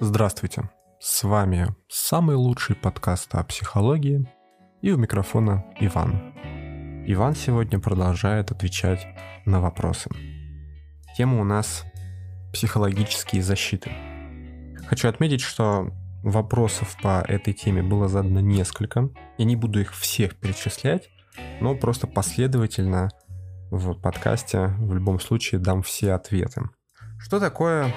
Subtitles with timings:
[0.00, 4.32] Здравствуйте, с вами самый лучший подкаст о психологии
[4.80, 6.34] и у микрофона Иван.
[7.08, 9.04] Иван сегодня продолжает отвечать
[9.44, 10.08] на вопросы.
[11.16, 11.84] Тема у нас
[12.52, 13.90] психологические защиты.
[14.86, 15.90] Хочу отметить, что
[16.22, 19.10] вопросов по этой теме было задано несколько.
[19.36, 21.08] Я не буду их всех перечислять,
[21.60, 23.08] но просто последовательно
[23.72, 26.62] в подкасте в любом случае дам все ответы.
[27.18, 27.92] Что такое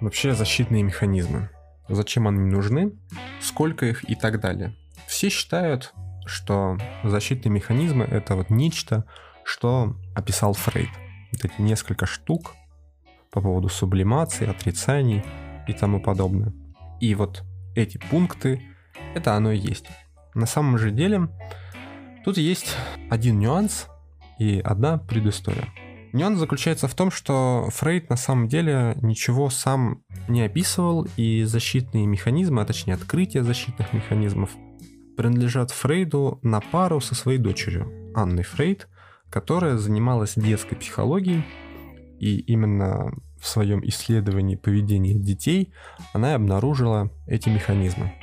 [0.00, 1.50] вообще защитные механизмы?
[1.88, 2.92] Зачем они нужны?
[3.40, 4.74] Сколько их и так далее?
[5.06, 5.94] Все считают,
[6.26, 9.04] что защитные механизмы это вот нечто,
[9.44, 10.90] что описал Фрейд.
[11.32, 12.54] Вот эти несколько штук
[13.30, 15.24] по поводу сублимации, отрицаний
[15.66, 16.52] и тому подобное.
[17.00, 17.42] И вот
[17.74, 18.62] эти пункты,
[19.14, 19.86] это оно и есть.
[20.34, 21.28] На самом же деле,
[22.24, 22.76] тут есть
[23.10, 23.86] один нюанс
[24.38, 25.68] и одна предыстория.
[26.12, 32.06] Нюанс заключается в том, что Фрейд на самом деле ничего сам не описывал, и защитные
[32.06, 34.50] механизмы, а точнее открытие защитных механизмов,
[35.16, 38.88] принадлежат Фрейду на пару со своей дочерью, Анной Фрейд,
[39.30, 41.44] которая занималась детской психологией,
[42.18, 45.72] и именно в своем исследовании поведения детей
[46.12, 48.14] она и обнаружила эти механизмы,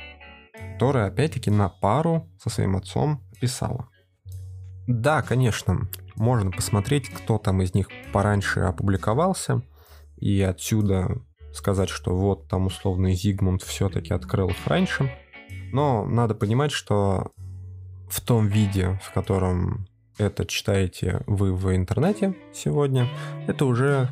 [0.74, 3.88] которые опять-таки на пару со своим отцом описала.
[4.86, 9.62] Да, конечно, можно посмотреть, кто там из них пораньше опубликовался,
[10.16, 15.12] и отсюда сказать, что вот там условный Зигмунд все-таки открыл их раньше.
[15.72, 17.32] Но надо понимать, что
[18.08, 19.86] в том виде, в котором
[20.18, 23.08] это читаете вы в интернете сегодня,
[23.46, 24.10] это уже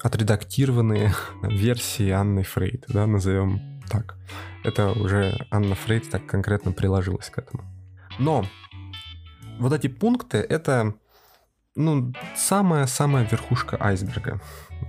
[0.00, 4.16] отредактированные версии Анны Фрейд, да, назовем так.
[4.64, 7.64] Это уже Анна Фрейд так конкретно приложилась к этому.
[8.18, 8.44] Но
[9.58, 10.94] вот эти пункты— это
[11.74, 14.40] ну, самая-самая верхушка айсберга.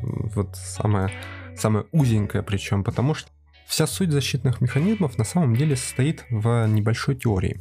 [0.01, 1.11] Вот самая,
[1.55, 3.29] самая узенькая причем, потому что
[3.65, 7.59] вся суть защитных механизмов на самом деле состоит в небольшой теории.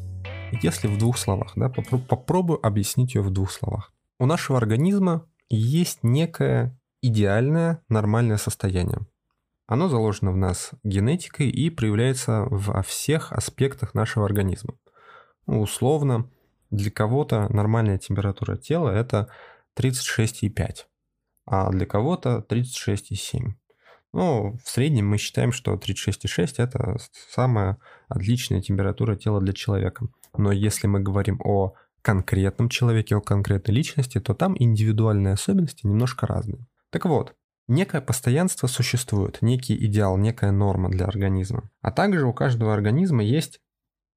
[0.62, 3.93] Если в двух словах, да, попробую объяснить ее в двух словах.
[4.19, 9.06] У нашего организма есть некое идеальное нормальное состояние.
[9.66, 14.75] Оно заложено в нас генетикой и проявляется во всех аспектах нашего организма.
[15.47, 16.31] Ну, условно,
[16.72, 19.28] для кого-то нормальная температура тела это
[19.78, 20.87] 36,5,
[21.47, 23.53] а для кого-то 36,7.
[24.15, 26.97] Ну, в среднем мы считаем, что 36,6 это
[27.31, 27.78] самая
[28.09, 30.06] отличная температура тела для человека.
[30.37, 36.27] Но если мы говорим о конкретном человеке, о конкретной личности, то там индивидуальные особенности немножко
[36.27, 36.66] разные.
[36.91, 37.34] Так вот,
[37.69, 41.71] некое постоянство существует, некий идеал, некая норма для организма.
[41.81, 43.60] А также у каждого организма есть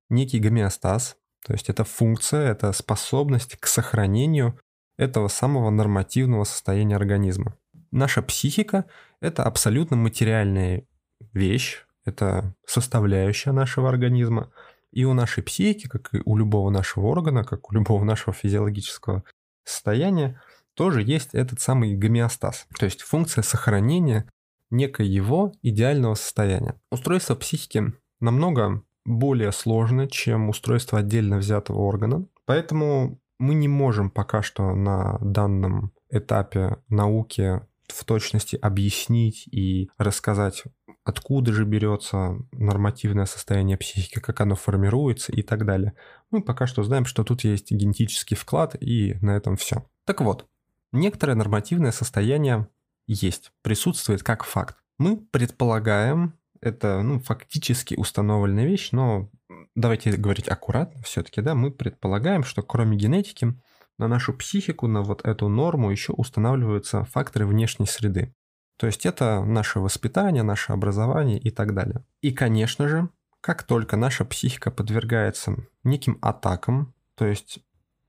[0.10, 4.60] некий гомеостаз, то есть это функция, это способность к сохранению
[4.98, 7.56] этого самого нормативного состояния организма.
[7.92, 8.86] Наша психика–
[9.22, 10.86] это абсолютно материальная
[11.34, 14.52] вещь, это составляющая нашего организма.
[14.92, 19.24] И у нашей психики, как и у любого нашего органа, как у любого нашего физиологического
[19.64, 20.42] состояния,
[20.74, 24.30] тоже есть этот самый гомеостаз, то есть функция сохранения
[24.72, 26.80] некоего идеального состояния.
[26.92, 32.28] Устройство психики намного более сложно, чем устройство отдельно взятого органа.
[32.46, 40.64] Поэтому мы не можем пока что на данном этапе науки в точности объяснить и рассказать,
[41.04, 45.94] откуда же берется нормативное состояние психики, как оно формируется и так далее.
[46.32, 49.86] Мы пока что знаем, что тут есть генетический вклад, и на этом все.
[50.06, 50.48] Так вот,
[50.92, 52.68] некоторое нормативное состояние
[53.08, 54.78] есть, присутствует как факт.
[54.98, 56.34] Мы предполагаем,
[56.66, 59.30] это ну, фактически установленная вещь, но
[59.76, 63.54] давайте говорить аккуратно все-таки, да, мы предполагаем, что кроме генетики
[63.98, 68.34] на нашу психику, на вот эту норму еще устанавливаются факторы внешней среды.
[68.78, 72.04] То есть это наше воспитание, наше образование и так далее.
[72.22, 73.10] И, конечно же,
[73.40, 77.60] как только наша психика подвергается неким атакам, то есть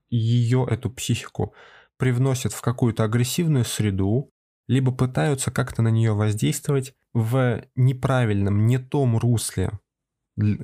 [0.09, 1.53] ее, эту психику,
[1.97, 4.29] привносят в какую-то агрессивную среду,
[4.67, 9.71] либо пытаются как-то на нее воздействовать в неправильном, не том русле,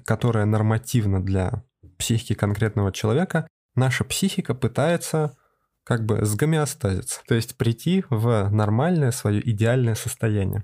[0.05, 1.63] которое нормативно для
[1.97, 5.35] психики конкретного человека, наша психика пытается
[5.83, 10.63] как бы сгомеостазиться, то есть прийти в нормальное свое идеальное состояние.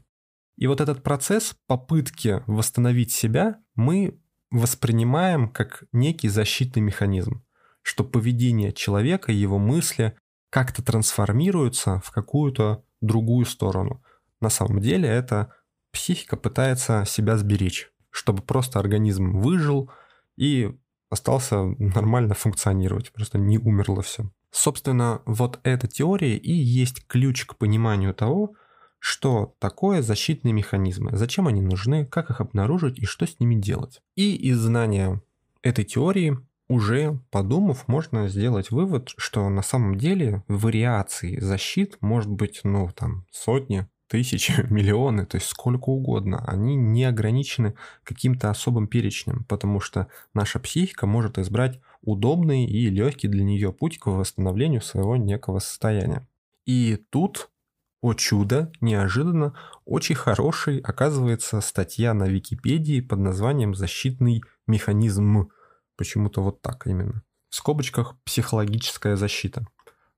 [0.58, 4.22] И вот этот процесс попытки восстановить себя мы
[4.52, 7.44] воспринимаем как некий защитный механизм,
[7.82, 10.16] что поведение человека, его мысли
[10.52, 14.04] как-то трансформируются в какую-то другую сторону.
[14.40, 15.52] На самом деле это
[15.92, 19.92] психика пытается себя сберечь, чтобы просто организм выжил
[20.38, 20.76] и
[21.10, 24.30] остался нормально функционировать, просто не умерло все.
[24.52, 28.54] Собственно, вот эта теория и есть ключ к пониманию того,
[29.00, 34.02] что такое защитные механизмы, зачем они нужны, как их обнаружить и что с ними делать.
[34.16, 35.22] И из знания
[35.62, 36.38] этой теории
[36.68, 43.26] уже подумав, можно сделать вывод, что на самом деле вариаций защит может быть, ну, там,
[43.32, 46.44] сотни, тысячи, миллионы, то есть сколько угодно.
[46.46, 53.28] Они не ограничены каким-то особым перечнем, потому что наша психика может избрать удобный и легкий
[53.28, 56.28] для нее путь к восстановлению своего некого состояния.
[56.66, 57.50] И тут,
[58.02, 59.54] о чудо, неожиданно,
[59.86, 65.50] очень хороший оказывается статья на Википедии под названием «Защитный механизм».
[65.96, 67.24] Почему-то вот так именно.
[67.50, 69.66] В скобочках «психологическая защита».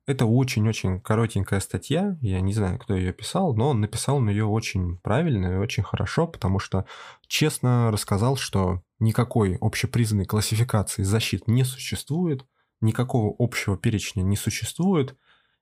[0.08, 4.46] Это очень-очень коротенькая статья, я не знаю, кто ее писал, но он написал он ее
[4.46, 6.86] очень правильно и очень хорошо, потому что
[7.28, 12.46] честно рассказал, что никакой общепризнанной классификации защит не существует,
[12.82, 15.16] никакого общего перечня не существует,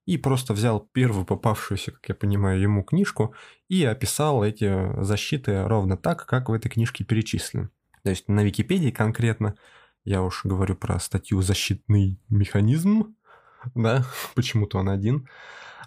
[0.06, 3.36] и просто взял первую попавшуюся, как я понимаю, ему книжку
[3.68, 7.70] и описал эти защиты ровно так, как в этой книжке перечислены.
[8.04, 9.56] То есть на Википедии конкретно,
[10.06, 13.16] я уж говорю про статью «Защитный механизм»,
[13.76, 15.28] да, почему-то он один,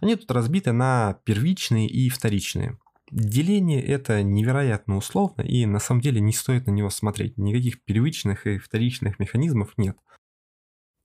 [0.00, 2.78] они тут разбиты на первичные и вторичные.
[3.10, 7.36] Деление это невероятно условно, и на самом деле не стоит на него смотреть.
[7.36, 9.98] Никаких первичных и вторичных механизмов нет.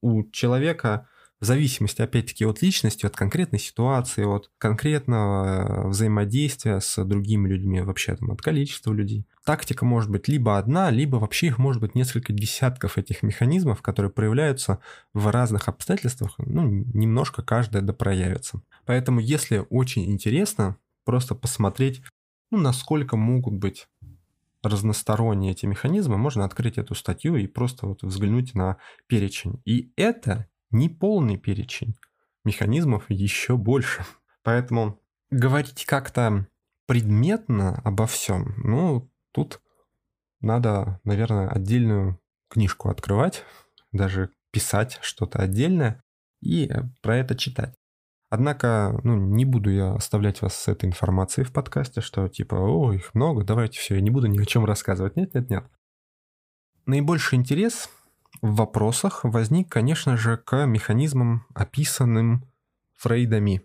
[0.01, 7.03] У человека в зависимости, опять-таки, от личности, от конкретной ситуации, от конкретного э, взаимодействия с
[7.03, 9.25] другими людьми, вообще там от количества людей.
[9.45, 14.11] Тактика может быть либо одна, либо вообще их может быть несколько десятков этих механизмов, которые
[14.11, 14.79] проявляются
[15.13, 18.61] в разных обстоятельствах, ну, немножко каждая да проявится.
[18.85, 22.01] Поэтому, если очень интересно, просто посмотреть,
[22.51, 23.87] ну, насколько могут быть
[24.63, 29.61] разносторонние эти механизмы, можно открыть эту статью и просто вот взглянуть на перечень.
[29.65, 31.95] И это не полный перечень.
[32.43, 34.05] Механизмов еще больше.
[34.43, 36.47] Поэтому говорить как-то
[36.87, 39.61] предметно обо всем, ну, тут
[40.39, 42.19] надо, наверное, отдельную
[42.49, 43.43] книжку открывать,
[43.91, 46.01] даже писать что-то отдельное
[46.41, 46.71] и
[47.01, 47.75] про это читать.
[48.29, 52.93] Однако, ну, не буду я оставлять вас с этой информацией в подкасте, что типа, о,
[52.93, 55.15] их много, давайте все, я не буду ни о чем рассказывать.
[55.15, 55.65] Нет, нет, нет.
[56.85, 57.89] Наибольший интерес
[58.41, 62.45] в вопросах возник, конечно же, к механизмам, описанным
[62.97, 63.61] Фрейдами.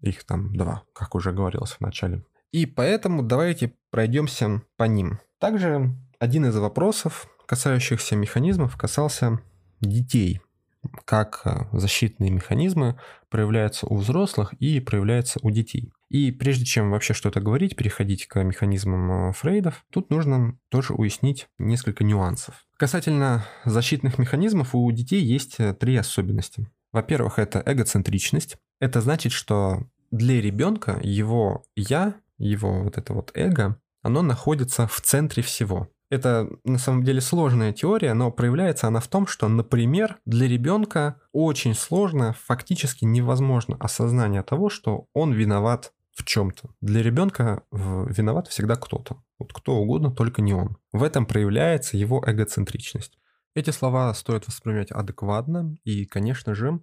[0.00, 2.24] Их там два, как уже говорилось в начале.
[2.52, 5.20] И поэтому давайте пройдемся по ним.
[5.38, 9.40] Также один из вопросов, касающихся механизмов, касался
[9.80, 10.40] детей.
[11.04, 15.92] Как э, защитные механизмы проявляются у взрослых и проявляются у детей.
[16.08, 21.48] И прежде чем вообще что-то говорить, переходить к механизмам э, Фрейдов, тут нужно тоже уяснить
[21.58, 22.65] несколько нюансов.
[22.78, 26.68] Касательно защитных механизмов у детей есть э, три особенности.
[26.92, 28.56] Во-первых, это эгоцентричность.
[28.80, 35.00] Это значит, что для ребенка его я, его вот это вот эго, оно находится в
[35.00, 35.88] центре всего.
[36.10, 41.20] Это на самом деле сложная теория, но проявляется она в том, что, например, для ребенка
[41.32, 46.70] очень сложно, фактически невозможно осознание того, что он виноват в чем-то.
[46.80, 49.22] Для ребенка виноват всегда кто-то.
[49.38, 50.78] Вот кто угодно, только не он.
[50.90, 53.18] В этом проявляется его эгоцентричность.
[53.54, 56.80] Эти слова стоит воспринимать адекватно, и, конечно же,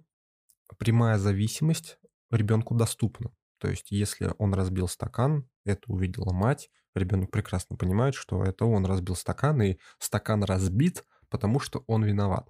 [0.78, 1.98] прямая зависимость
[2.30, 3.30] ребенку доступна.
[3.58, 8.86] То есть, если он разбил стакан, это увидела мать, ребенок прекрасно понимает, что это он
[8.86, 12.48] разбил стакан, и стакан разбит, потому что он виноват.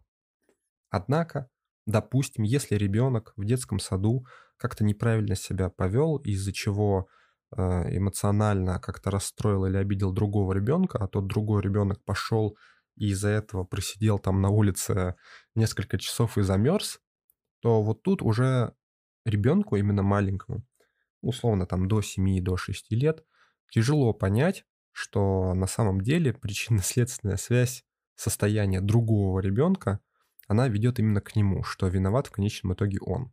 [0.90, 1.48] Однако,
[1.86, 7.08] допустим, если ребенок в детском саду как-то неправильно себя повел, из-за чего
[7.56, 12.56] э, эмоционально как-то расстроил или обидел другого ребенка, а тот другой ребенок пошел
[12.96, 15.16] и из-за этого просидел там на улице
[15.54, 17.00] несколько часов и замерз,
[17.60, 18.74] то вот тут уже
[19.24, 20.64] ребенку, именно маленькому,
[21.20, 23.24] условно там до 7, до 6 лет,
[23.70, 27.84] тяжело понять, что на самом деле причинно-следственная связь
[28.14, 30.00] состояния другого ребенка,
[30.46, 33.32] она ведет именно к нему, что виноват в конечном итоге он.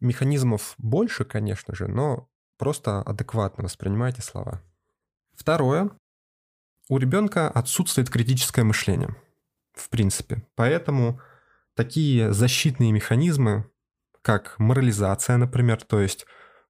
[0.00, 4.62] Механизмов больше, конечно же, но просто адекватно воспринимайте слова.
[5.34, 5.90] Второе.
[6.88, 9.14] У ребенка отсутствует критическое мышление.
[9.72, 10.42] В принципе.
[10.54, 11.20] Поэтому
[11.74, 13.70] такие защитные механизмы,
[14.22, 16.26] как морализация, например, то есть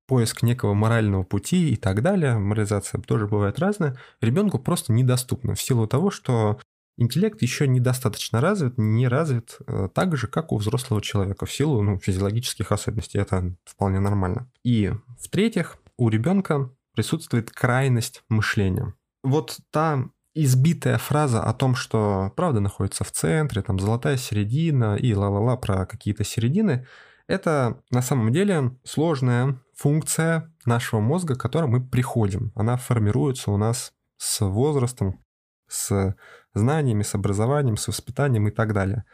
[0.07, 5.61] поиск некого морального пути и так далее, морализация тоже бывает разная, ребенку просто недоступна в
[5.61, 6.61] силу того, что
[6.97, 11.83] интеллект еще недостаточно развит, не развит э, так же, как у взрослого человека в силу
[11.83, 13.19] ну, физиологических особенностей.
[13.19, 14.51] Это вполне нормально.
[14.65, 18.95] И в-третьих, у ребенка присутствует крайность мышления.
[19.23, 25.15] Вот та избитая фраза о том, что правда находится в центре, там золотая середина и
[25.15, 26.87] ла-ла-ла про какие-то середины,
[27.27, 32.53] это на самом деле сложная функция нашего мозга, к которой мы приходим.
[32.55, 35.21] Она формируется у нас с возрастом,
[35.69, 36.15] с
[36.55, 39.05] знаниями, с образованием, с воспитанием и так далее.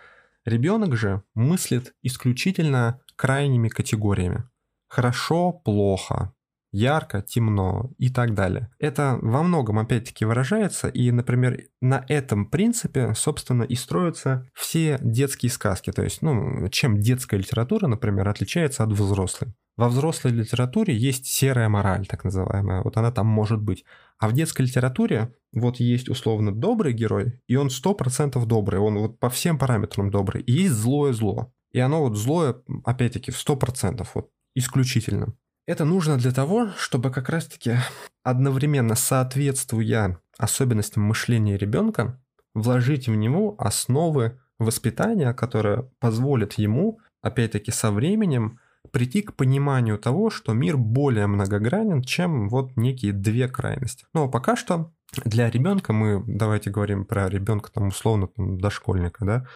[0.44, 4.44] Ребенок же мыслит исключительно крайними категориями.
[4.88, 6.32] Хорошо, плохо,
[6.72, 8.70] ярко, темно и так далее.
[8.78, 15.50] Это во многом опять-таки выражается, и, например, на этом принципе, собственно, и строятся все детские
[15.50, 15.92] сказки.
[15.92, 19.54] То есть, ну, чем детская литература, например, отличается от взрослой.
[19.76, 22.82] Во взрослой литературе есть серая мораль, так называемая.
[22.82, 23.84] Вот она там может быть.
[24.18, 28.98] А в детской литературе вот есть условно добрый герой, и он сто процентов добрый, он
[28.98, 30.42] вот по всем параметрам добрый.
[30.42, 31.52] И есть злое зло.
[31.72, 35.34] И оно вот злое, опять-таки, в сто процентов, вот исключительно.
[35.66, 37.76] Это нужно для того, чтобы как раз-таки
[38.24, 42.20] одновременно соответствуя особенностям мышления ребенка,
[42.54, 48.58] вложить в него основы воспитания, которые позволят ему, опять-таки, со временем
[48.90, 54.06] прийти к пониманию того, что мир более многогранен, чем вот некие две крайности.
[54.12, 54.92] Но пока что
[55.24, 59.46] для ребенка мы, давайте говорим про ребенка там условно там, дошкольника, да,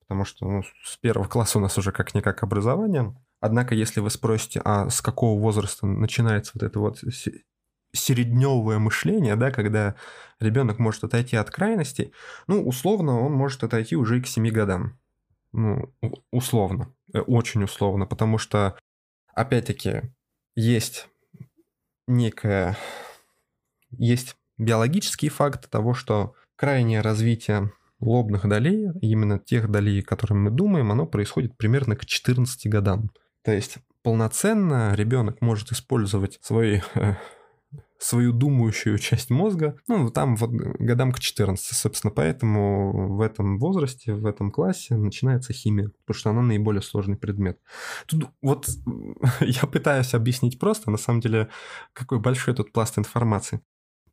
[0.00, 4.60] потому что ну, с первого класса у нас уже как-никак образование, Однако, если вы спросите,
[4.64, 6.98] а с какого возраста начинается вот это вот
[7.92, 9.94] середневое мышление, да, когда
[10.40, 12.12] ребенок может отойти от крайностей,
[12.46, 14.98] ну, условно, он может отойти уже и к 7 годам.
[15.52, 15.92] Ну,
[16.30, 18.78] условно, э, очень условно, потому что,
[19.34, 20.02] опять-таки,
[20.54, 21.08] есть
[22.06, 22.76] некая...
[23.90, 30.50] Есть биологический факт того, что крайнее развитие лобных долей, именно тех долей, о которых мы
[30.50, 33.10] думаем, оно происходит примерно к 14 годам.
[33.48, 36.82] То есть полноценно ребенок может использовать свои
[37.98, 44.12] свою думающую часть мозга, ну, там вот годам к 14, собственно, поэтому в этом возрасте,
[44.12, 47.58] в этом классе начинается химия, потому что она наиболее сложный предмет.
[48.06, 48.68] Тут вот
[49.40, 51.48] я пытаюсь объяснить просто, на самом деле,
[51.94, 53.62] какой большой тут пласт информации.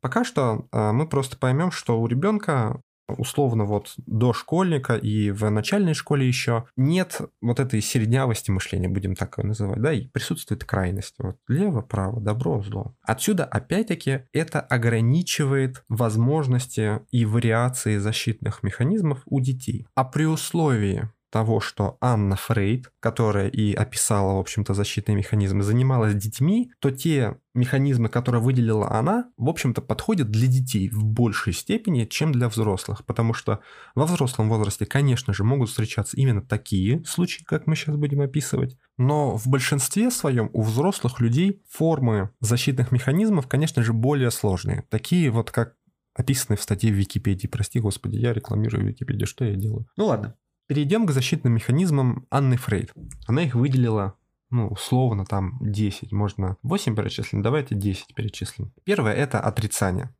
[0.00, 5.48] Пока что а, мы просто поймем, что у ребенка условно вот до школьника и в
[5.50, 10.64] начальной школе еще нет вот этой середнявости мышления, будем так его называть, да, и присутствует
[10.64, 11.14] крайность.
[11.18, 12.94] Вот лево, право, добро, зло.
[13.02, 19.86] Отсюда, опять-таки, это ограничивает возможности и вариации защитных механизмов у детей.
[19.94, 26.14] А при условии, того, что Анна Фрейд, которая и описала, в общем-то, защитные механизмы, занималась
[26.14, 32.04] детьми, то те механизмы, которые выделила она, в общем-то, подходят для детей в большей степени,
[32.04, 33.04] чем для взрослых.
[33.04, 33.60] Потому что
[33.94, 38.76] во взрослом возрасте, конечно же, могут встречаться именно такие случаи, как мы сейчас будем описывать.
[38.98, 44.84] Но в большинстве своем у взрослых людей формы защитных механизмов, конечно же, более сложные.
[44.90, 45.74] Такие вот, как
[46.16, 47.46] описаны в статье в Википедии.
[47.46, 49.26] Прости, господи, я рекламирую Википедию.
[49.26, 49.86] Что я делаю?
[49.96, 50.34] Ну ладно.
[50.66, 52.92] Перейдем к защитным механизмам Анны Фрейд.
[53.26, 54.16] Она их выделила
[54.50, 58.72] ну, условно, там 10, можно 8 перечислим, давайте 10 перечислим.
[58.84, 60.14] Первое– это отрицание.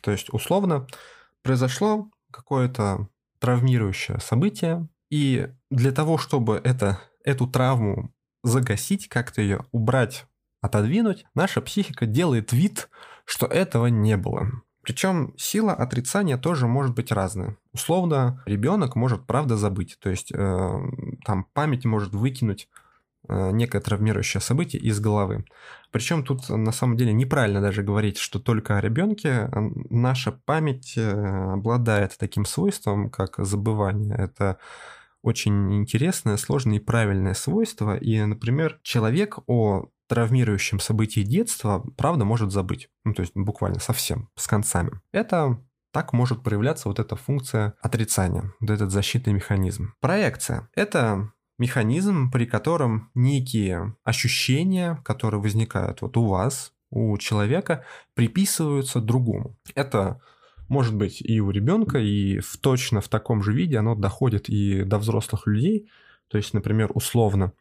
[0.00, 0.86] То есть, условно,
[1.42, 3.08] произошло какое-то
[3.40, 10.26] травмирующее событие, и для того, чтобы это, эту травму загасить, как-то ее убрать,
[10.60, 12.88] отодвинуть, наша психика делает вид,
[13.24, 14.50] что этого не было.
[14.84, 17.56] Причем сила отрицания тоже может быть разная.
[17.72, 20.78] Условно, ребенок может правда забыть, то есть э,
[21.24, 22.68] там память может выкинуть
[23.28, 25.44] э, некое травмирующее событие из головы.
[25.90, 29.48] Причем тут на самом деле неправильно даже говорить, что только о ребенке.
[29.90, 34.14] Наша память э, обладает таким свойством, как забывание.
[34.16, 34.58] Это
[35.22, 37.96] очень интересное, сложное и правильное свойство.
[37.96, 42.88] И, например, человек о травмирующем событии детства, правда, может забыть.
[43.04, 45.00] Ну, то есть буквально совсем, с концами.
[45.12, 45.60] Это
[45.92, 49.94] так может проявляться вот эта функция отрицания, вот этот защитный механизм.
[50.00, 57.84] Проекция– это механизм, при котором некие ощущения, которые возникают вот у вас, у человека,
[58.14, 59.56] приписываются другому.
[59.74, 60.20] Это
[60.68, 64.82] может быть и у ребенка, и в, точно в таком же виде оно доходит и
[64.82, 65.88] до взрослых людей.
[66.28, 67.52] То есть, например, условно,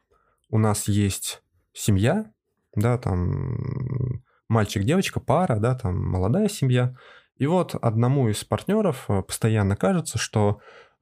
[0.50, 2.32] у нас есть семья,
[2.76, 6.96] да, там мальчик, девочка, пара, да, там молодая семья.
[7.38, 10.60] И вот одному из партнеров э, постоянно кажется, что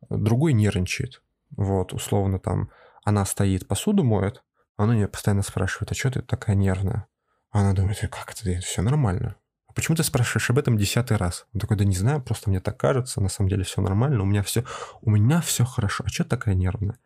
[0.09, 1.21] другой нервничает.
[1.55, 2.69] Вот, условно там
[3.03, 4.43] она стоит, посуду моет,
[4.77, 7.07] а он ее постоянно спрашивает, а что ты такая нервная?
[7.51, 9.35] А она думает, «Э, как это все нормально.
[9.67, 11.45] А почему ты спрашиваешь об этом десятый раз?
[11.53, 14.25] Он такой, да не знаю, просто мне так кажется, на самом деле все нормально, у
[14.25, 14.63] меня все,
[15.01, 16.97] у меня все хорошо, а что такая нервная?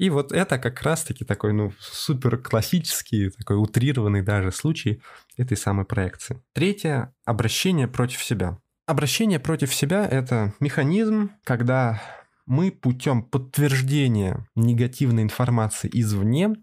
[0.00, 5.02] И вот это как раз-таки такой, ну, супер классический, такой утрированный даже случай
[5.36, 6.42] этой самой проекции.
[6.54, 8.56] Третье– обращение против себя.
[8.86, 12.00] Обращение против себя– это механизм, когда
[12.46, 16.54] мы путем подтверждения негативной информации извне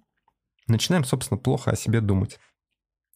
[0.65, 2.39] начинаем, собственно, плохо о себе думать.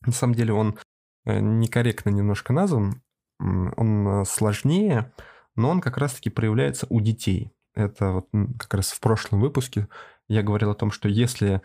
[0.06, 0.78] На самом деле он
[1.25, 3.01] э, некорректно немножко назван,
[3.40, 5.12] он э, сложнее,
[5.56, 7.51] но он как раз-таки проявляется у детей.
[7.74, 8.28] Это вот
[8.60, 9.88] как раз в прошлом выпуске
[10.28, 11.62] я говорил о том, что если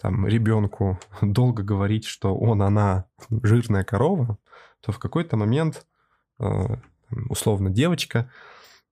[0.00, 4.38] там ребенку долго говорить, что он, она жирная корова,
[4.80, 5.86] то в какой-то момент
[6.38, 6.44] э,
[7.28, 8.30] условно девочка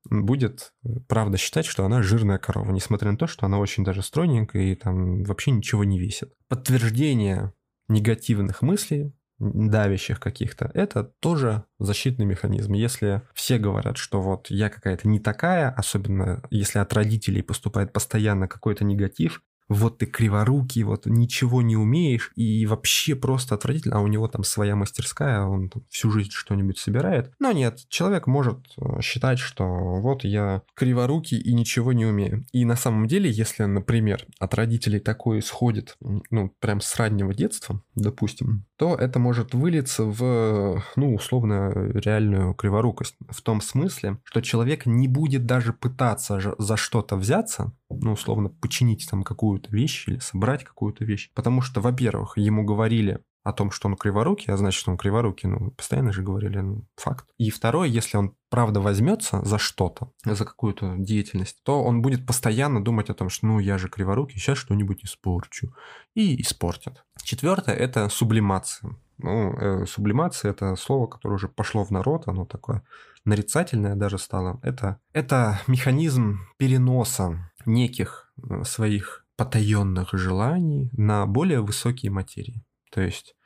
[0.04, 0.72] будет
[1.08, 4.74] правда считать, что она жирная корова, несмотря на то, что она очень даже стройненькая и
[4.74, 6.32] там вообще ничего не весит.
[6.48, 7.52] Подтверждение
[7.88, 12.72] негативных мыслей давящих каких-то, это тоже защитный механизм.
[12.72, 18.48] Если все говорят, что вот я какая-то не такая, особенно если от родителей поступает постоянно
[18.48, 24.06] какой-то негатив, вот ты криворукий, вот ничего не умеешь, и вообще просто отвратительно, а у
[24.06, 27.32] него там своя мастерская, он там всю жизнь что-нибудь собирает.
[27.38, 32.44] Но нет, человек может э, считать, что вот я криворукий и ничего не умею.
[32.52, 35.96] И на самом деле, если, например, от родителей такое исходит,
[36.30, 43.16] ну, прям с раннего детства, допустим, то это может вылиться в, ну, условно, реальную криворукость.
[43.28, 49.06] В том смысле, что человек не будет даже пытаться за что-то взяться, ну, условно, починить
[49.10, 51.30] там какую-то вещь или собрать какую-то вещь.
[51.34, 55.70] Потому что, во-первых, ему говорили о том, что он криворукий, а значит, он криворукий, ну,
[55.70, 57.26] постоянно же говорили, ну, факт.
[57.38, 62.82] И второе, если он правда возьмется за что-то, за какую-то деятельность, то он будет постоянно
[62.82, 65.72] думать о том, что, ну, я же криворукий, сейчас что-нибудь испорчу.
[66.14, 67.04] И испортит.
[67.22, 68.96] Четвертое– это сублимация.
[69.18, 72.82] Ну, э, сублимация– это слово, которое уже пошло в народ, оно такое
[73.24, 74.58] нарицательное даже стало.
[74.62, 82.64] Это, это механизм переноса неких э, своих потаенных желаний на более высокие материи.
[82.96, 83.36] То есть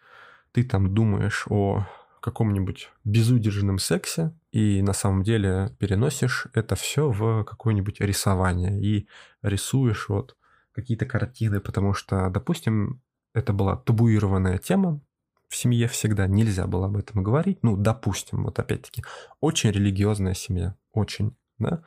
[0.52, 1.85] ты там думаешь о
[2.21, 9.09] каком-нибудь безудержном сексе, и на самом деле переносишь это все в какое-нибудь рисование и
[9.42, 10.37] рисуешь вот
[10.71, 13.02] какие-то картины, потому что, допустим,
[13.35, 15.00] это была табуированная тема,
[15.49, 17.59] в семье всегда нельзя было об этом говорить.
[17.64, 19.02] Ну, допустим, вот опять-таки,
[19.40, 21.83] очень религиозная семья, очень, да.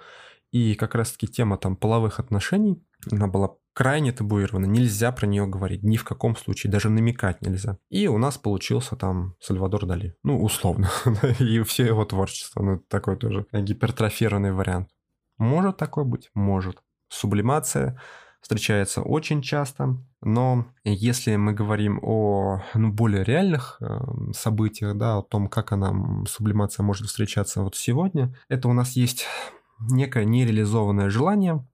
[0.54, 2.80] И как раз-таки тема там половых отношений,
[3.12, 7.80] она была крайне табуирована, нельзя про нее говорить, ни в каком случае, даже намекать нельзя.
[7.90, 10.92] И у нас получился там Сальвадор Дали, ну, условно,
[11.40, 14.90] и все его творчество, ну, такой тоже гипертрофированный вариант.
[15.40, 16.30] Может такое быть?
[16.36, 16.78] Может.
[17.10, 18.00] Сублимация
[18.40, 24.00] встречается очень часто, но если мы говорим о ну, более реальных э,
[24.34, 29.26] событиях, да, о том, как она, сублимация может встречаться вот сегодня, это у нас есть
[29.80, 31.66] некое нереализованное желание,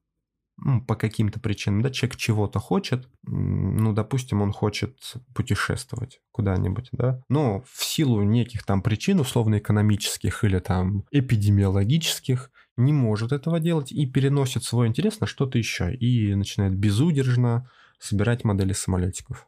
[0.87, 4.99] по каким-то причинам, да, человек чего-то хочет, ну, допустим, он хочет
[5.33, 13.31] путешествовать куда-нибудь, да, но в силу неких там причин, условно-экономических или там эпидемиологических, не может
[13.31, 19.47] этого делать и переносит свой интерес на что-то еще и начинает безудержно собирать модели самолетиков.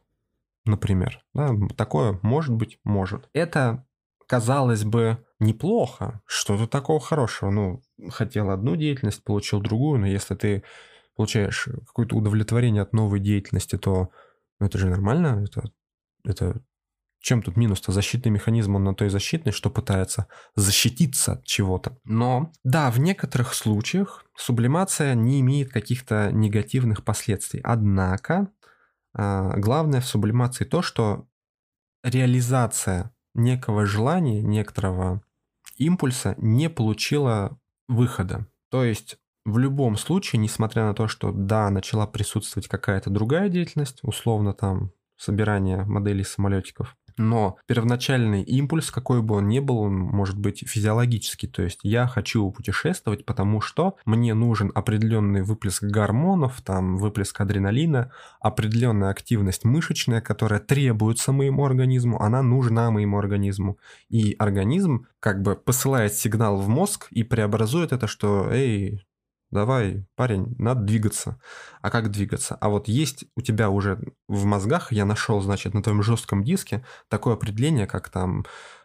[0.64, 1.20] Например.
[1.34, 3.28] Да, такое может быть, может.
[3.32, 3.84] Это,
[4.32, 6.22] казалось бы, неплохо.
[6.24, 7.50] Что-то такого хорошего.
[7.50, 10.62] Ну, хотел одну деятельность, получил другую, но если ты
[11.14, 14.08] получаешь какое-то удовлетворение от новой деятельности, то
[14.58, 15.70] ну, это же нормально, это,
[16.24, 16.62] это
[17.20, 17.92] чем тут минус-то?
[17.92, 21.98] Защитный механизм, он на то и защитный, что пытается защититься от чего-то.
[22.04, 27.60] Но, да, в некоторых случаях сублимация не имеет каких-то негативных последствий.
[27.62, 28.48] Однако,
[29.12, 31.26] а, главное в сублимации то, что
[32.02, 35.22] реализация некого желания, некоторого
[35.76, 38.46] импульса не получила выхода.
[38.70, 43.98] То есть в любом случае, несмотря на то, что да, начала присутствовать какая-то другая деятельность,
[44.02, 50.38] условно там собирание моделей самолетиков, но первоначальный импульс, какой бы он ни был, он может
[50.38, 51.48] быть физиологический.
[51.48, 58.12] То есть я хочу путешествовать, потому что мне нужен определенный выплеск гормонов, там выплеск адреналина,
[58.40, 63.78] определенная активность мышечная, которая требуется моему организму, она нужна моему организму.
[64.08, 69.04] И организм как бы посылает сигнал в мозг и преобразует это, что «Эй,
[69.52, 71.40] давай, парень, надо двигаться.
[71.80, 72.56] А как двигаться?
[72.56, 76.84] А вот есть у тебя уже в мозгах, я нашел, значит, на твоем жестком диске
[77.08, 78.44] такое определение, как там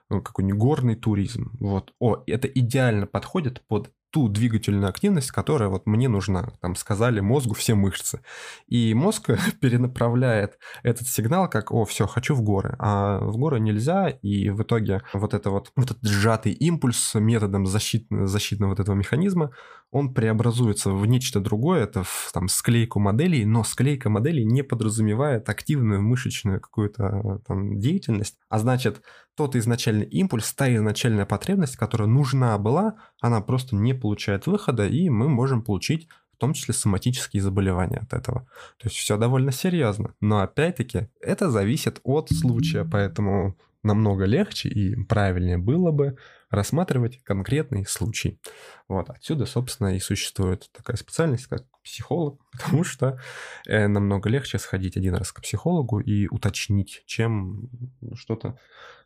[0.09, 1.51] ну, какой-нибудь горный туризм.
[1.59, 6.51] Вот, о, это идеально подходит под ту двигательную активность, которая вот мне нужна.
[6.61, 8.21] Там сказали мозгу все мышцы.
[8.67, 9.29] И мозг
[9.61, 12.75] перенаправляет этот сигнал как, о, все, хочу в горы.
[12.79, 17.65] А в горы нельзя, и в итоге вот, это вот, вот этот сжатый импульс методом
[17.65, 19.51] защитного, защитного вот этого механизма,
[19.91, 25.47] он преобразуется в нечто другое, это в там, склейку моделей, но склейка моделей не подразумевает
[25.49, 29.01] активную мышечную какую-то там, деятельность, а значит,
[29.35, 35.09] тот изначальный импульс, та изначальная потребность, которая нужна была, она просто не получает выхода, и
[35.09, 38.41] мы можем получить в том числе соматические заболевания от этого.
[38.77, 40.13] То есть все довольно серьезно.
[40.21, 46.17] Но опять-таки это зависит от случая, поэтому намного легче и правильнее было бы
[46.49, 48.39] рассматривать конкретный случай.
[48.87, 53.19] Вот отсюда, собственно, и существует такая специальность, как психолог, потому что
[53.67, 57.69] э, намного легче сходить один раз к психологу и уточнить, чем
[58.15, 58.57] что-то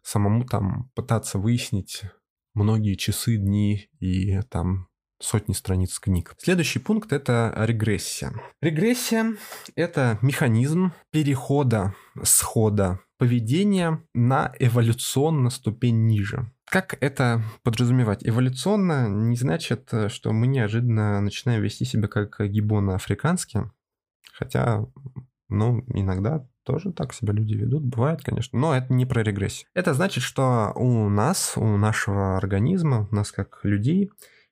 [0.04, 2.04] самому там пытаться выяснить
[2.54, 4.88] многие часы, дни и там
[5.20, 6.34] сотни страниц книг.
[6.40, 8.34] Следующий пункт– это регрессия.
[8.60, 9.36] Регрессия–
[9.76, 16.52] это механизм перехода, схода поведения на эволюционно ступень ниже.
[16.66, 18.28] Как это подразумевать?
[18.28, 23.72] Эволюционно не значит, что мы неожиданно начинаем вести себя как гибоны африканские,
[24.34, 24.88] хотя,
[25.50, 29.68] ну, иногда тоже так себя люди ведут, бывает, конечно, но это не про регрессию.
[29.76, 34.10] Это значит, что у нас, у нашего организма, у нас как людей,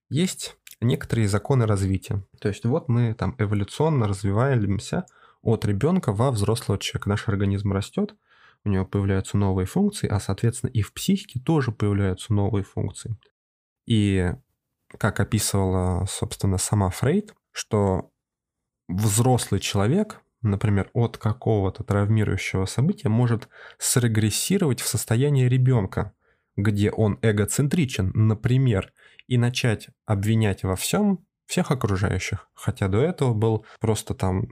[0.09, 2.23] есть некоторые законы развития.
[2.39, 5.05] То есть вот мы там эволюционно развиваемся
[5.41, 7.09] от ребенка во взрослого человека.
[7.09, 8.13] Наш организм растет,
[8.65, 13.17] у него появляются новые функции, а, соответственно, и в психике тоже появляются новые функции.
[13.85, 14.33] И
[14.97, 18.11] как описывала, собственно, сама Фрейд, что
[18.87, 26.13] взрослый человек, например, от какого-то травмирующего события может срегрессировать в состояние ребенка,
[26.55, 28.91] где он эгоцентричен, например,
[29.27, 34.49] и начать обвинять во всем всех окружающих, хотя до этого был просто там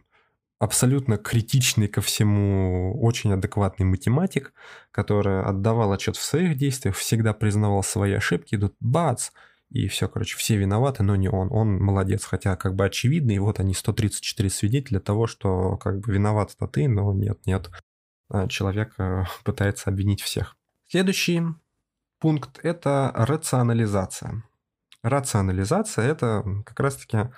[0.59, 4.53] абсолютно критичный ко всему, очень адекватный математик,
[4.91, 9.29] который отдавал отчет в своих действиях, всегда признавал свои ошибки, и тут бац,
[9.69, 11.51] и все, короче, все виноваты, но не он.
[11.51, 16.13] Он молодец, хотя как бы очевидно, и вот они 134 свидетеля того, что как бы
[16.13, 17.69] виноват-то ты, но нет, нет.
[18.29, 20.55] А человек э, пытается обвинить всех.
[20.87, 21.41] Следующий
[22.19, 24.43] пункт– это рационализация.
[25.03, 27.29] Рационализация– это как раз-таки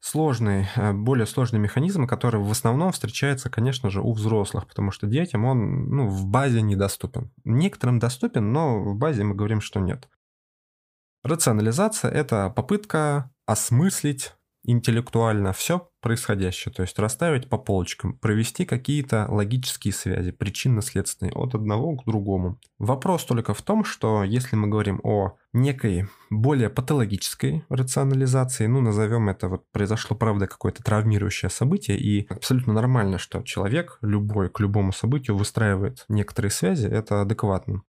[0.00, 5.06] сложный, э, более сложный механизм, который в основном встречается, конечно же, у взрослых, потому что
[5.06, 7.30] детям он ну, в базе недоступен.
[7.44, 10.08] Некоторым доступен, но в базе мы говорим, что нет.
[11.22, 14.32] Рационализация– это попытка осмыслить
[14.64, 21.96] интеллектуально все происходящее, то есть расставить по полочкам, провести какие-то логические связи, причинно-следственные от одного
[21.96, 22.58] к другому.
[22.78, 29.28] Вопрос только в том, что если мы говорим о некой более патологической рационализации, ну назовем
[29.28, 34.92] это вот произошло правда какое-то травмирующее событие, и абсолютно нормально, что человек любой к любому
[34.92, 37.82] событию выстраивает некоторые связи, это адекватно.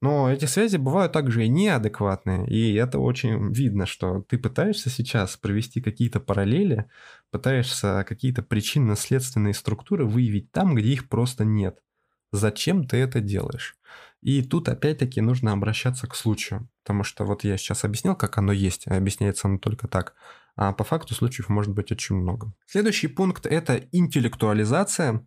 [0.00, 5.36] Но эти связи бывают также и неадекватные, и это очень видно, что ты пытаешься сейчас
[5.36, 6.88] провести какие-то параллели,
[7.32, 11.82] пытаешься какие-то причинно-следственные структуры выявить там, где их просто нет.
[12.30, 13.76] Зачем ты это делаешь?
[14.20, 18.52] И тут опять-таки нужно обращаться к случаю, потому что вот я сейчас объяснил, как оно
[18.52, 20.14] есть, а объясняется оно только так,
[20.54, 22.52] а по факту случаев может быть очень много.
[22.66, 25.26] Следующий пункт– это интеллектуализация,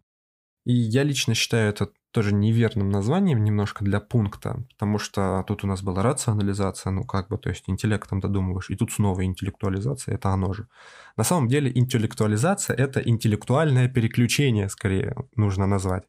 [0.66, 5.68] и я лично считаю это тоже неверным названием немножко для пункта, потому что тут у
[5.68, 10.30] нас была рационализация, ну как бы, то есть интеллектом додумываешь, и тут снова интеллектуализация, это
[10.30, 10.68] оно же.
[11.18, 16.04] На самом деле интеллектуализация– это интеллектуальное переключение, скорее нужно назвать.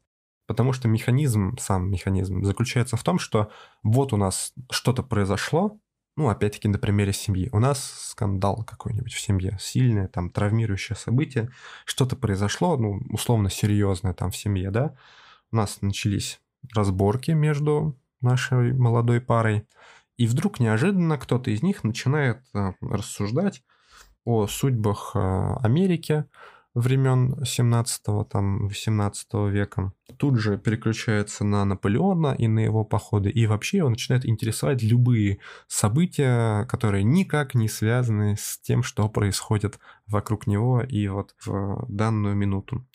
[0.45, 3.49] Потому что механизм, сам механизм, заключается в том, что
[3.81, 5.79] вот у нас что-то произошло,
[6.15, 7.49] ну, опять-таки, на примере семьи.
[7.53, 11.49] У нас скандал какой-нибудь в семье, сильное, там, травмирующее событие,
[11.85, 14.95] что-то произошло, ну, условно серьезное там в семье, да,
[15.53, 16.41] у нас начались
[16.73, 19.67] разборки между нашей молодой парой,
[20.17, 23.63] и вдруг неожиданно кто-то из них начинает э, рассуждать
[24.25, 26.25] о судьбах э, Америки,
[26.73, 29.93] времен 17 там 18 века.
[30.17, 35.37] Тут же переключается на Наполеона и на его походы, и вообще его начинает интересовать любые
[35.67, 42.35] события, которые никак не связаны с тем, что происходит вокруг него и вот в данную
[42.35, 42.87] минуту.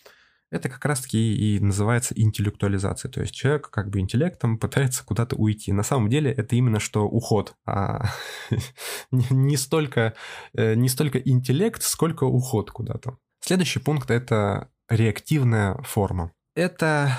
[0.51, 3.11] Это как раз-таки и называется интеллектуализация.
[3.11, 5.71] То есть человек как бы интеллектом пытается куда-то уйти.
[5.71, 7.55] На самом деле это именно что уход.
[7.65, 8.05] А
[9.11, 10.15] не, столько,
[10.53, 13.17] э, не столько интеллект, сколько уход куда-то.
[13.41, 16.31] Следующий пункт– это реактивная форма.
[16.55, 17.15] Это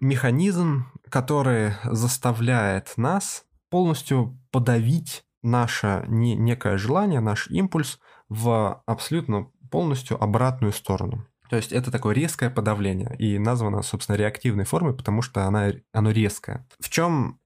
[0.00, 10.22] механизм, который заставляет нас полностью подавить наше не, некое желание, наш импульс в абсолютно полностью
[10.22, 11.26] обратную сторону.
[11.52, 16.10] То есть это такое резкое подавление, и названо, собственно, реактивной формой, потому что она, оно
[16.10, 16.66] резкое.
[16.80, 17.40] В чем,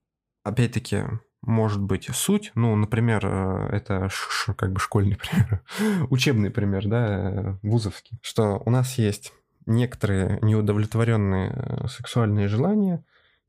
[0.45, 1.03] опять-таки,
[1.41, 5.61] может быть суть, ну, например, э, это ш, как бы школьный пример,
[6.09, 9.33] учебный пример, да, э, вузовский, что у нас есть
[9.65, 13.03] некоторые неудовлетворенные э, сексуальные желания,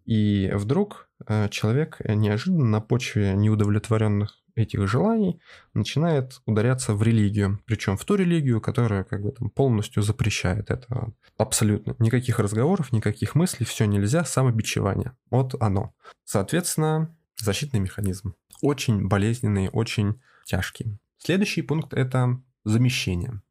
[0.06, 1.08] и вдруг
[1.50, 5.40] человек неожиданно на почве неудовлетворенных этих желаний
[5.74, 7.60] начинает ударяться в религию.
[7.64, 11.12] Причем в ту религию, которая как бы там полностью запрещает это.
[11.36, 11.94] Абсолютно.
[11.98, 15.12] Никаких разговоров, никаких мыслей, все нельзя, самобичевание.
[15.30, 15.94] Вот оно.
[16.24, 18.34] Соответственно, защитный механизм.
[18.60, 20.98] Очень болезненный, очень тяжкий.
[21.18, 23.42] Следующий пункт– это замещение.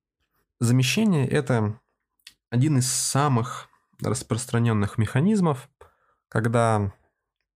[0.60, 1.80] Замещение– это
[2.50, 3.70] один из самых
[4.02, 5.70] распространенных механизмов,
[6.30, 6.94] когда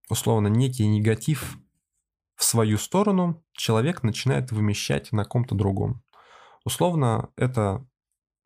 [0.08, 1.58] условно некий негатив
[2.52, 6.02] свою сторону человек начинает вымещать на ком-то другом.
[6.66, 7.84] Условно это,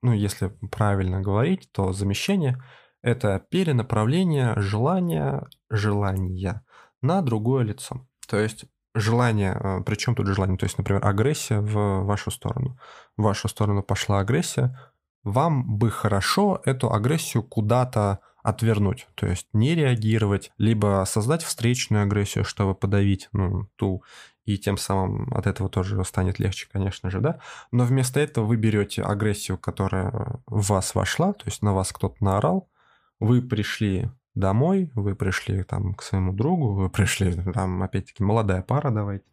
[0.00, 2.62] ну если правильно говорить, то замещение–
[3.02, 6.64] это перенаправление желания, желания
[7.02, 8.06] на другое лицо.
[8.28, 12.78] То есть желание, э, причем тут желание, то есть, например, агрессия в вашу сторону.
[13.16, 14.78] В вашу сторону пошла агрессия,
[15.24, 22.44] вам бы хорошо эту агрессию куда-то отвернуть, то есть не реагировать, либо создать встречную агрессию,
[22.44, 24.04] чтобы подавить ну, ту,
[24.44, 27.40] и тем самым от этого тоже станет легче, конечно же, да.
[27.72, 32.22] Но вместо этого вы берете агрессию, которая в вас вошла, то есть на вас кто-то
[32.22, 32.70] наорал,
[33.18, 38.92] вы пришли домой, вы пришли там к своему другу, вы пришли там, опять-таки, молодая пара,
[38.92, 39.26] давайте,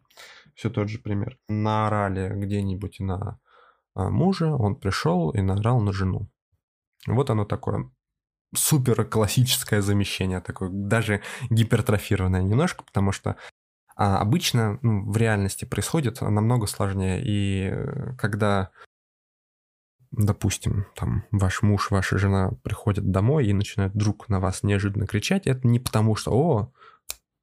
[0.56, 3.38] все тот же пример, наорали где-нибудь на
[3.94, 6.28] а, мужа, он пришел и наорал на жену.
[7.06, 7.88] Вот оно такое
[8.56, 13.36] супер классическое замещение, такое даже гипертрофированное немножко, потому что
[13.96, 17.22] а обычно ну, в реальности происходит намного сложнее.
[17.24, 18.70] И э, когда,
[20.10, 25.46] допустим, там ваш муж, ваша жена приходят домой и начинают вдруг на вас неожиданно кричать,
[25.46, 26.72] это не потому что, о,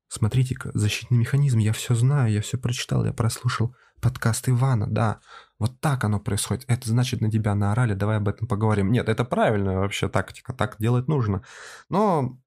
[0.09, 5.21] смотрите-ка, защитный механизм, я все знаю, я все прочитал, я прослушал подкаст Ивана, да,
[5.61, 6.65] вот так оно происходит.
[6.67, 8.91] Это значит, на тебя наорали, давай об этом поговорим.
[8.91, 11.43] Нет, это правильная вообще тактика, так делать нужно.
[11.87, 12.39] Но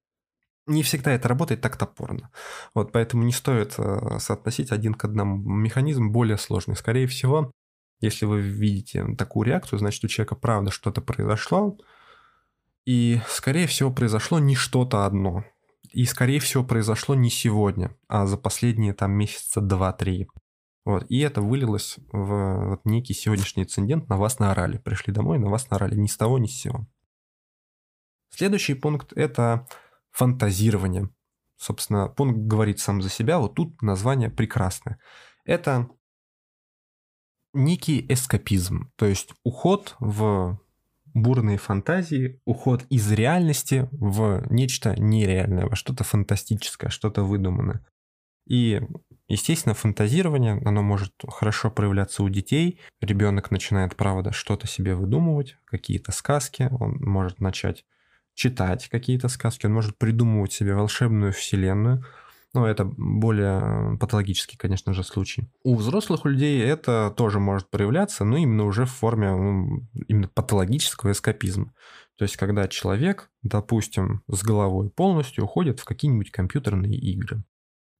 [0.66, 2.32] не всегда это работает так топорно.
[2.74, 5.36] Вот поэтому не стоит э, соотносить один к одному.
[5.48, 6.74] Механизм более сложный.
[6.74, 7.52] Скорее всего,
[8.00, 11.78] если вы видите такую реакцию, значит, у человека правда что-то произошло,
[12.84, 15.44] и, скорее всего, произошло не что-то одно.
[15.92, 20.26] И, скорее всего, произошло не сегодня, а за последние там месяца два-три.
[20.84, 21.04] Вот.
[21.08, 24.78] И это вылилось в вот некий сегодняшний инцидент, на вас наорали.
[24.78, 26.86] Пришли домой, на вас наорали ни с того, ни с сего.
[28.30, 29.66] Следующий пункт– это
[30.10, 31.08] фантазирование.
[31.56, 34.98] Собственно, пункт говорит сам за себя, вот тут название прекрасное.
[35.44, 35.88] Это
[37.52, 40.58] некий эскапизм, то есть уход в
[41.14, 47.86] бурные фантазии, уход из реальности в нечто нереальное, во что-то фантастическое, что-то выдуманное.
[48.46, 48.82] И
[49.26, 52.78] Естественно, фантазирование, оно может хорошо проявляться у детей.
[53.00, 56.68] Ребенок начинает, правда, что-то себе выдумывать, какие-то сказки.
[56.78, 57.86] Он может начать
[58.34, 62.04] читать какие-то сказки, он может придумывать себе волшебную вселенную.
[62.52, 65.50] Но это более патологический, конечно же, случай.
[65.64, 71.12] У взрослых людей это тоже может проявляться, но именно уже в форме ну, именно патологического
[71.12, 71.72] эскапизма.
[72.16, 77.42] То есть, когда человек, допустим, с головой полностью уходит в какие-нибудь компьютерные игры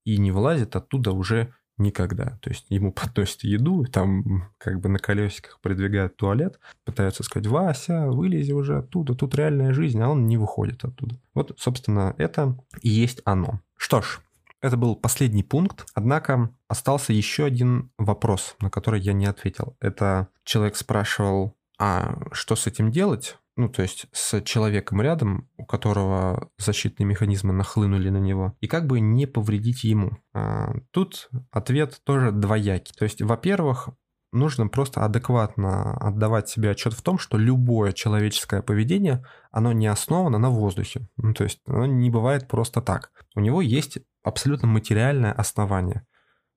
[0.05, 2.39] и не вылазит оттуда уже никогда.
[2.41, 8.07] То есть ему подносят еду, там как бы на колесиках продвигают туалет, пытаются сказать, Вася,
[8.11, 11.17] вылези уже оттуда, тут реальная жизнь, а он не выходит оттуда.
[11.35, 13.61] Вот, собственно, это и есть оно.
[13.77, 14.21] Что ж,
[14.61, 19.77] это был последний пункт, однако остался еще один вопрос, на который я не ответил.
[19.81, 23.37] Это человек спрашивал, а что с этим делать?
[23.57, 28.87] Ну, то есть с человеком рядом, у которого защитные механизмы нахлынули на него, и как
[28.87, 30.19] бы не повредить ему.
[30.33, 32.95] А, тут ответ тоже двоякий.
[32.99, 33.91] То есть, во-первых,
[34.33, 40.39] нужно просто адекватно отдавать себе отчет в том, что любое человеческое поведение, оно не основано
[40.39, 41.09] на воздухе.
[41.17, 43.13] Ну, то есть оно не бывает просто так.
[43.37, 46.05] У него есть абсолютно материальное основание.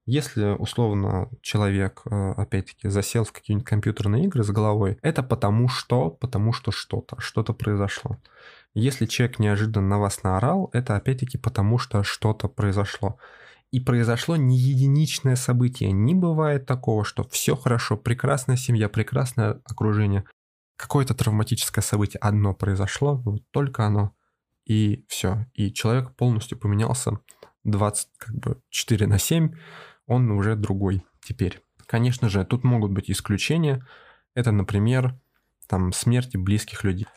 [0.07, 6.11] Если, условно, человек, э, опять-таки, засел в какие-нибудь компьютерные игры с головой, это потому что,
[6.11, 8.17] потому что что-то, что-то произошло.
[8.73, 13.17] Если человек неожиданно на вас наорал, это опять-таки потому что что-то произошло.
[13.71, 15.91] И произошло не единичное событие.
[15.91, 20.23] Не бывает такого, что все хорошо, прекрасная семья, прекрасное окружение.
[20.77, 24.13] Какое-то травматическое событие одно произошло, вот только оно.
[24.65, 25.47] И все.
[25.53, 27.19] И человек полностью поменялся
[27.65, 29.51] 24 на 7
[30.07, 31.61] он уже другой теперь.
[31.85, 33.85] Конечно же, тут могут быть исключения.
[34.33, 35.17] Это, например,
[35.67, 37.07] там смерти близких людей.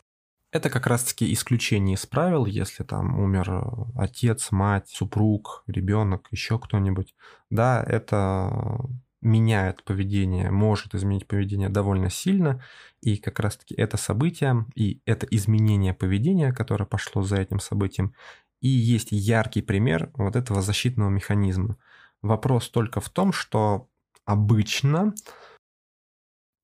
[0.51, 3.61] Это как раз-таки исключение из правил, если там умер э,
[3.95, 7.15] отец, мать, супруг, ребенок, еще кто-нибудь.
[7.49, 8.79] Да, это
[9.21, 12.61] меняет поведение, может изменить поведение довольно сильно,
[13.01, 18.13] и как раз-таки это событие и это изменение поведения, которое пошло за этим событием,
[18.61, 21.77] И есть яркий пример вот этого защитного механизма.
[22.21, 23.89] Вопрос только в том, что
[24.25, 25.13] обычно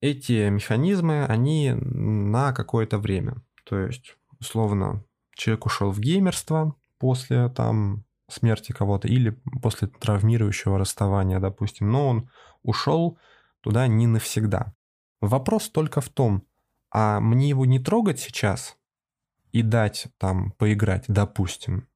[0.02, 3.44] эти механизмы, они на какое-то время.
[3.64, 11.40] То есть, условно, человек ушел в геймерство после там смерти кого-то или после травмирующего расставания,
[11.40, 12.30] допустим, но он
[12.62, 13.18] ушел
[13.62, 14.74] туда не навсегда.
[15.22, 16.44] Вопрос только в том,
[16.92, 18.78] а мне его не трогать сейчас
[19.52, 21.88] и дать там поиграть, допустим,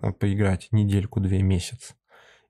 [0.00, 1.96] э, поиграть недельку-две месяц,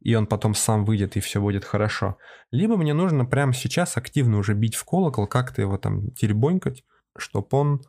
[0.01, 2.17] и он потом сам выйдет, и все будет хорошо.
[2.51, 6.85] Либо мне нужно прямо сейчас активно уже бить в колокол, как-то его там теребонькать,
[7.17, 7.83] чтобы он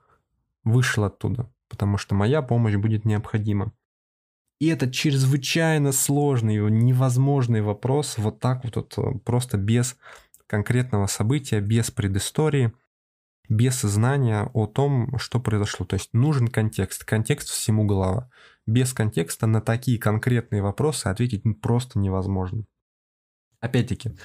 [0.64, 3.74] вышел оттуда, потому что моя помощь будет необходима.
[4.60, 9.98] И это чрезвычайно сложный, невозможный вопрос, вот так вот, вот э, просто без
[10.46, 12.72] конкретного события, без предыстории,
[13.50, 15.86] без знания о том, что произошло.
[15.86, 17.04] То есть нужен контекст.
[17.04, 18.30] Контекст всему голова.
[18.66, 22.66] Без контекста на такие конкретные вопросы ответить просто невозможно.
[23.60, 24.18] Опять-таки,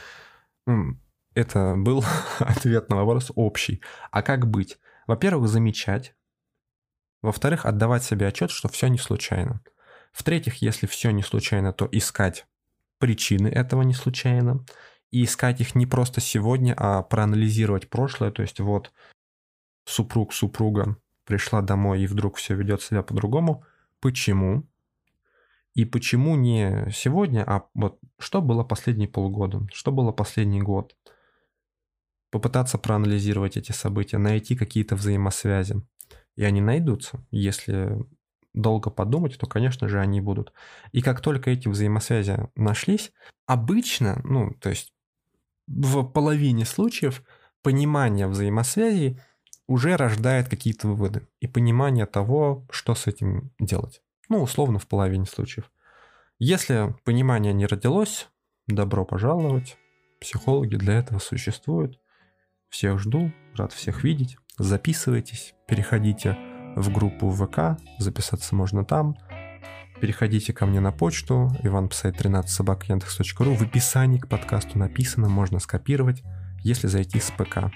[1.34, 2.04] это был
[2.38, 3.82] ответ на вопрос общий.
[4.10, 4.78] А как быть?
[5.06, 6.14] Во-первых, замечать.
[7.22, 9.60] Во-вторых, отдавать себе отчет, что все не случайно.
[10.12, 12.46] В-третьих, если все не случайно, то искать
[12.98, 14.64] причины этого не случайно.
[15.10, 18.30] И искать их не просто сегодня, а проанализировать прошлое.
[18.30, 18.92] То есть вот
[19.84, 23.64] супруг, супруга пришла домой и вдруг все ведет себя по-другому.
[24.00, 24.66] Почему?
[25.74, 30.96] И почему не сегодня, а вот что было последние полгода, что было последний год.
[32.30, 35.82] Попытаться проанализировать эти события, найти какие-то взаимосвязи.
[36.34, 37.98] И они найдутся, если
[38.54, 40.52] долго подумать, то, конечно же, они будут.
[40.92, 43.12] И как только эти взаимосвязи нашлись,
[43.46, 44.94] обычно, ну, то есть
[45.66, 47.22] в половине случаев
[47.62, 49.20] понимание взаимосвязей
[49.66, 54.02] уже рождает какие-то выводы и понимание того, что с этим делать.
[54.28, 55.70] Ну, условно, в половине случаев.
[56.38, 58.28] Если понимание не родилось,
[58.66, 59.76] добро пожаловать.
[60.20, 62.00] Психологи для этого существуют.
[62.68, 64.36] Всех жду, рад всех видеть.
[64.58, 66.36] Записывайтесь, переходите
[66.76, 69.16] в группу ВК, записаться можно там.
[70.00, 73.54] Переходите ко мне на почту, иванпсай13 собака яндекс.ру.
[73.54, 76.22] В описании к подкасту написано, можно скопировать,
[76.62, 77.72] если зайти с ПК.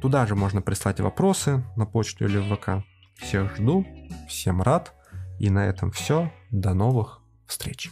[0.00, 2.84] Туда же можно прислать вопросы на почту или в ВК.
[3.16, 3.86] Всех жду,
[4.28, 4.92] всем рад.
[5.38, 6.32] И на этом все.
[6.50, 7.90] До новых встреч.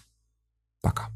[0.80, 1.08] Пока.